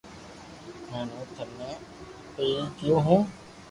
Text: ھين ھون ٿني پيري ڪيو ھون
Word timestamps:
ھين 0.89 1.07
ھون 1.13 1.27
ٿني 1.35 1.71
پيري 2.35 2.63
ڪيو 2.79 2.97
ھون 3.09 3.23